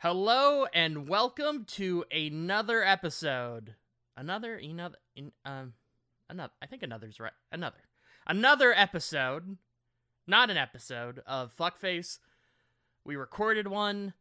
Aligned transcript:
Hello 0.00 0.64
and 0.72 1.08
welcome 1.08 1.64
to 1.64 2.04
another 2.12 2.84
episode. 2.84 3.74
Another, 4.16 4.54
another, 4.54 4.96
um, 5.44 5.72
another. 6.30 6.52
I 6.62 6.66
think 6.66 6.84
another's 6.84 7.18
right. 7.18 7.32
Another, 7.50 7.80
another 8.24 8.72
episode. 8.72 9.56
Not 10.24 10.50
an 10.50 10.56
episode 10.56 11.20
of 11.26 11.50
Fuckface. 11.56 12.18
We 13.04 13.16
recorded 13.16 13.66
one. 13.66 14.14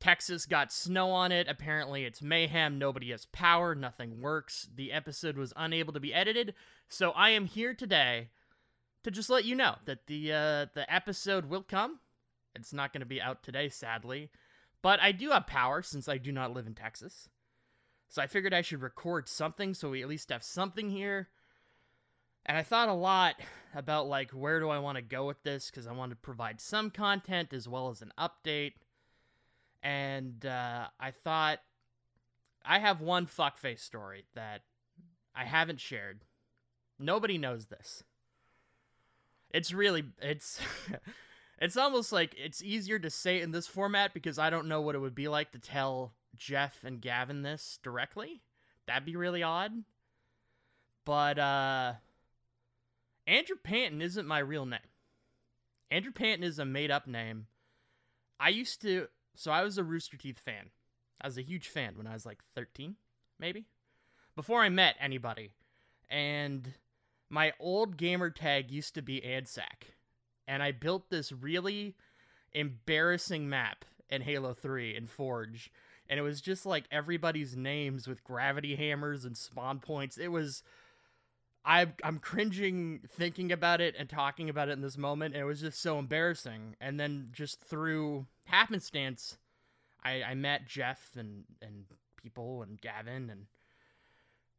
Texas 0.00 0.44
got 0.44 0.72
snow 0.72 1.12
on 1.12 1.30
it. 1.30 1.46
Apparently, 1.48 2.04
it's 2.04 2.20
mayhem. 2.20 2.76
Nobody 2.76 3.12
has 3.12 3.26
power. 3.26 3.76
Nothing 3.76 4.20
works. 4.20 4.68
The 4.74 4.90
episode 4.90 5.36
was 5.36 5.52
unable 5.54 5.92
to 5.92 6.00
be 6.00 6.12
edited. 6.12 6.52
So 6.88 7.12
I 7.12 7.30
am 7.30 7.44
here 7.44 7.74
today 7.74 8.30
to 9.04 9.12
just 9.12 9.30
let 9.30 9.44
you 9.44 9.54
know 9.54 9.76
that 9.84 10.08
the 10.08 10.32
uh, 10.32 10.66
the 10.74 10.84
episode 10.88 11.46
will 11.46 11.62
come. 11.62 12.00
It's 12.56 12.72
not 12.72 12.92
going 12.92 13.02
to 13.02 13.06
be 13.06 13.22
out 13.22 13.44
today, 13.44 13.68
sadly. 13.68 14.30
But 14.82 15.00
I 15.00 15.12
do 15.12 15.30
have 15.30 15.46
power 15.46 15.82
since 15.82 16.08
I 16.08 16.18
do 16.18 16.32
not 16.32 16.52
live 16.52 16.66
in 16.66 16.74
Texas. 16.74 17.28
So 18.08 18.22
I 18.22 18.26
figured 18.26 18.54
I 18.54 18.62
should 18.62 18.82
record 18.82 19.28
something 19.28 19.74
so 19.74 19.90
we 19.90 20.02
at 20.02 20.08
least 20.08 20.30
have 20.30 20.44
something 20.44 20.90
here. 20.90 21.28
And 22.44 22.56
I 22.56 22.62
thought 22.62 22.88
a 22.88 22.94
lot 22.94 23.34
about 23.74 24.06
like 24.06 24.30
where 24.30 24.60
do 24.60 24.68
I 24.68 24.78
want 24.78 24.96
to 24.96 25.02
go 25.02 25.26
with 25.26 25.42
this 25.42 25.70
because 25.70 25.86
I 25.86 25.92
want 25.92 26.10
to 26.10 26.16
provide 26.16 26.60
some 26.60 26.90
content 26.90 27.52
as 27.52 27.68
well 27.68 27.90
as 27.90 28.02
an 28.02 28.12
update. 28.18 28.74
And 29.82 30.46
uh, 30.46 30.86
I 31.00 31.10
thought 31.10 31.58
I 32.64 32.78
have 32.78 33.00
one 33.00 33.26
fuckface 33.26 33.80
story 33.80 34.24
that 34.34 34.62
I 35.34 35.44
haven't 35.44 35.80
shared. 35.80 36.24
Nobody 36.98 37.36
knows 37.38 37.66
this. 37.66 38.04
It's 39.50 39.72
really 39.72 40.04
it's 40.20 40.60
It's 41.58 41.76
almost 41.76 42.12
like 42.12 42.34
it's 42.36 42.62
easier 42.62 42.98
to 42.98 43.08
say 43.08 43.40
in 43.40 43.50
this 43.50 43.66
format 43.66 44.12
because 44.12 44.38
I 44.38 44.50
don't 44.50 44.68
know 44.68 44.82
what 44.82 44.94
it 44.94 45.00
would 45.00 45.14
be 45.14 45.28
like 45.28 45.52
to 45.52 45.58
tell 45.58 46.12
Jeff 46.36 46.84
and 46.84 47.00
Gavin 47.00 47.42
this 47.42 47.78
directly. 47.82 48.42
That'd 48.86 49.06
be 49.06 49.16
really 49.16 49.42
odd. 49.42 49.72
But 51.04 51.38
uh 51.38 51.94
Andrew 53.26 53.56
Panton 53.62 54.02
isn't 54.02 54.26
my 54.26 54.38
real 54.38 54.66
name. 54.66 54.80
Andrew 55.90 56.12
Panton 56.12 56.44
is 56.44 56.58
a 56.58 56.64
made 56.64 56.90
up 56.90 57.06
name. 57.06 57.46
I 58.38 58.50
used 58.50 58.82
to 58.82 59.08
so 59.34 59.50
I 59.50 59.62
was 59.62 59.78
a 59.78 59.84
Rooster 59.84 60.18
Teeth 60.18 60.38
fan. 60.38 60.70
I 61.20 61.26
was 61.26 61.38
a 61.38 61.42
huge 61.42 61.68
fan 61.68 61.94
when 61.96 62.06
I 62.06 62.12
was 62.12 62.26
like 62.26 62.40
13, 62.54 62.96
maybe. 63.38 63.64
Before 64.34 64.60
I 64.60 64.68
met 64.68 64.96
anybody. 65.00 65.52
And 66.10 66.74
my 67.30 67.54
old 67.58 67.96
gamer 67.96 68.28
tag 68.28 68.70
used 68.70 68.94
to 68.94 69.02
be 69.02 69.22
Adsack 69.22 69.95
and 70.46 70.62
I 70.62 70.72
built 70.72 71.10
this 71.10 71.32
really 71.32 71.94
embarrassing 72.52 73.48
map 73.48 73.84
in 74.08 74.22
Halo 74.22 74.54
3 74.54 74.96
in 74.96 75.06
Forge. 75.06 75.70
And 76.08 76.18
it 76.18 76.22
was 76.22 76.40
just 76.40 76.64
like 76.64 76.84
everybody's 76.90 77.56
names 77.56 78.06
with 78.06 78.22
gravity 78.22 78.76
hammers 78.76 79.24
and 79.24 79.36
spawn 79.36 79.80
points. 79.80 80.18
It 80.18 80.28
was 80.28 80.62
I 81.64 81.88
I'm 82.04 82.20
cringing 82.20 83.00
thinking 83.08 83.50
about 83.50 83.80
it 83.80 83.96
and 83.98 84.08
talking 84.08 84.48
about 84.48 84.68
it 84.68 84.72
in 84.72 84.82
this 84.82 84.96
moment. 84.96 85.34
It 85.34 85.44
was 85.44 85.60
just 85.60 85.80
so 85.80 85.98
embarrassing. 85.98 86.76
And 86.80 86.98
then 86.98 87.30
just 87.32 87.60
through 87.60 88.26
happenstance, 88.44 89.36
I, 90.04 90.22
I 90.22 90.34
met 90.34 90.68
Jeff 90.68 91.10
and, 91.16 91.44
and 91.60 91.86
people 92.22 92.62
and 92.62 92.80
Gavin 92.80 93.28
and 93.30 93.46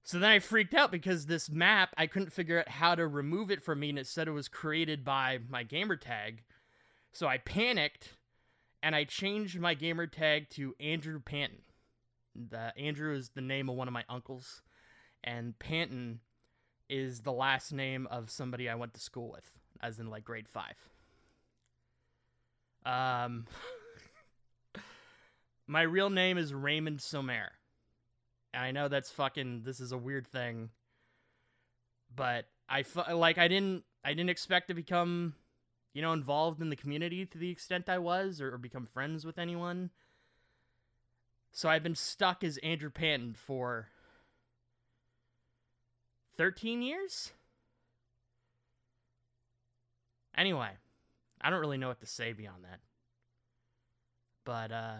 so 0.07 0.19
then 0.19 0.31
I 0.31 0.39
freaked 0.39 0.73
out 0.73 0.89
because 0.89 1.25
this 1.25 1.49
map, 1.49 1.93
I 1.97 2.07
couldn't 2.07 2.31
figure 2.31 2.57
out 2.59 2.69
how 2.69 2.95
to 2.95 3.05
remove 3.05 3.51
it 3.51 3.61
from 3.61 3.81
me, 3.81 3.89
and 3.89 3.99
it 3.99 4.07
said 4.07 4.29
it 4.29 4.31
was 4.31 4.47
created 4.47 5.03
by 5.03 5.39
my 5.49 5.63
gamer 5.63 5.97
tag. 5.97 6.43
So 7.11 7.27
I 7.27 7.39
panicked, 7.39 8.15
and 8.81 8.95
I 8.95 9.03
changed 9.03 9.59
my 9.59 9.73
gamer 9.73 10.07
tag 10.07 10.49
to 10.51 10.73
Andrew 10.79 11.19
Panton. 11.19 11.59
The, 12.33 12.71
Andrew 12.77 13.13
is 13.13 13.31
the 13.35 13.41
name 13.41 13.67
of 13.67 13.75
one 13.75 13.89
of 13.89 13.93
my 13.93 14.05
uncles, 14.07 14.61
and 15.25 15.59
Panton 15.59 16.21
is 16.89 17.19
the 17.19 17.33
last 17.33 17.73
name 17.73 18.07
of 18.09 18.29
somebody 18.29 18.69
I 18.69 18.75
went 18.75 18.93
to 18.93 19.01
school 19.01 19.29
with, 19.29 19.51
as 19.81 19.99
in 19.99 20.09
like 20.09 20.23
grade 20.23 20.47
five. 20.47 20.77
Um, 22.85 23.45
my 25.67 25.81
real 25.81 26.09
name 26.09 26.37
is 26.37 26.53
Raymond 26.53 27.01
Somer. 27.01 27.51
I 28.57 28.71
know 28.71 28.87
that's 28.87 29.11
fucking 29.11 29.61
this 29.63 29.79
is 29.79 29.91
a 29.91 29.97
weird 29.97 30.27
thing. 30.27 30.69
But 32.15 32.45
I 32.69 32.83
like 33.13 33.37
I 33.37 33.47
didn't 33.47 33.83
I 34.03 34.09
didn't 34.13 34.29
expect 34.29 34.69
to 34.69 34.73
become 34.73 35.35
you 35.93 36.01
know 36.01 36.13
involved 36.13 36.61
in 36.61 36.69
the 36.69 36.75
community 36.75 37.25
to 37.25 37.37
the 37.37 37.49
extent 37.49 37.89
I 37.89 37.99
was 37.99 38.41
or, 38.41 38.53
or 38.53 38.57
become 38.57 38.85
friends 38.85 39.25
with 39.25 39.37
anyone. 39.37 39.91
So 41.51 41.69
I've 41.69 41.83
been 41.83 41.95
stuck 41.95 42.43
as 42.43 42.57
Andrew 42.57 42.89
Panton 42.89 43.33
for 43.33 43.87
13 46.37 46.81
years? 46.81 47.31
Anyway, 50.35 50.69
I 51.41 51.49
don't 51.49 51.59
really 51.59 51.79
know 51.79 51.87
what 51.87 51.99
to 52.01 52.05
say 52.05 52.33
beyond 52.33 52.63
that. 52.63 52.79
But 54.45 54.71
uh 54.71 54.97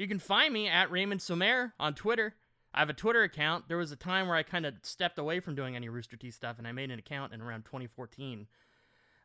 you 0.00 0.08
can 0.08 0.18
find 0.18 0.54
me 0.54 0.66
at 0.66 0.90
Raymond 0.90 1.20
Somer 1.20 1.74
on 1.78 1.94
Twitter. 1.94 2.34
I 2.72 2.78
have 2.78 2.88
a 2.88 2.94
Twitter 2.94 3.22
account. 3.22 3.68
There 3.68 3.76
was 3.76 3.92
a 3.92 3.96
time 3.96 4.28
where 4.28 4.36
I 4.36 4.42
kind 4.42 4.64
of 4.64 4.76
stepped 4.82 5.18
away 5.18 5.40
from 5.40 5.54
doing 5.54 5.76
any 5.76 5.90
Rooster 5.90 6.16
Teeth 6.16 6.34
stuff, 6.34 6.56
and 6.56 6.66
I 6.66 6.72
made 6.72 6.90
an 6.90 6.98
account 6.98 7.34
in 7.34 7.42
around 7.42 7.66
2014. 7.66 8.46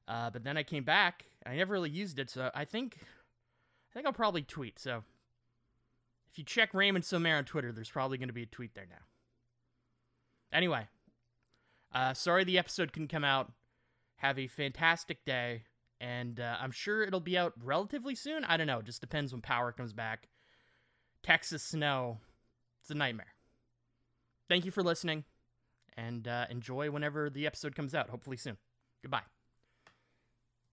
Uh, 0.06 0.30
but 0.32 0.44
then 0.44 0.58
I 0.58 0.64
came 0.64 0.84
back. 0.84 1.28
I 1.46 1.56
never 1.56 1.72
really 1.72 1.90
used 1.90 2.20
it, 2.20 2.30
so 2.30 2.52
I 2.54 2.66
think 2.66 2.98
I 3.00 3.94
think 3.94 4.06
I'll 4.06 4.12
probably 4.12 4.42
tweet. 4.42 4.78
So 4.78 5.02
if 6.30 6.38
you 6.38 6.44
check 6.44 6.74
Raymond 6.74 7.06
Somer 7.06 7.38
on 7.38 7.46
Twitter, 7.46 7.72
there's 7.72 7.90
probably 7.90 8.18
going 8.18 8.28
to 8.28 8.34
be 8.34 8.44
a 8.44 8.48
tweet 8.48 8.76
there 8.76 8.88
now. 8.90 9.06
Anyway, 10.52 10.90
uh, 11.94 12.14
sorry 12.14 12.44
the 12.44 12.58
episode 12.58 12.92
couldn't 12.92 13.08
come 13.08 13.24
out. 13.24 13.50
Have 14.18 14.38
a 14.38 14.48
fantastic 14.48 15.24
day, 15.24 15.64
and 16.02 16.38
uh, 16.38 16.58
I'm 16.60 16.72
sure 16.72 17.02
it'll 17.02 17.22
be 17.22 17.38
out 17.38 17.54
relatively 17.64 18.14
soon. 18.14 18.44
I 18.44 18.58
don't 18.58 18.68
know. 18.68 18.80
It 18.80 18.86
just 18.86 19.00
depends 19.00 19.32
when 19.32 19.42
power 19.42 19.72
comes 19.72 19.94
back. 19.94 20.28
Texas 21.26 21.64
snow. 21.64 22.20
It's 22.82 22.92
a 22.92 22.94
nightmare. 22.94 23.34
Thank 24.48 24.64
you 24.64 24.70
for 24.70 24.84
listening, 24.84 25.24
and 25.98 26.28
uh, 26.28 26.46
enjoy 26.52 26.92
whenever 26.92 27.32
the 27.32 27.48
episode 27.48 27.76
comes 27.76 27.96
out, 27.96 28.10
hopefully 28.10 28.38
soon. 28.38 28.58
Goodbye. 29.02 29.24